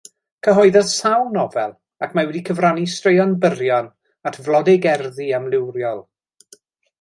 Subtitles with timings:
[0.45, 1.75] Cyhoeddodd sawl nofel
[2.07, 3.91] ac mae wedi cyfrannu straeon byrion
[4.31, 6.03] at flodeugerddi amrywiol.